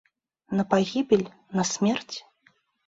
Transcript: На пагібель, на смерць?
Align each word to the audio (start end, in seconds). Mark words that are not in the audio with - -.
На 0.59 0.63
пагібель, 0.71 1.27
на 1.61 1.71
смерць? 1.77 2.17